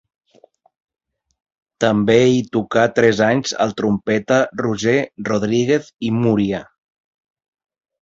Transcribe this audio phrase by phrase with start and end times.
[1.85, 4.99] També hi tocà tres anys el trompeta Roger
[5.31, 6.67] Rodríguez i Múria.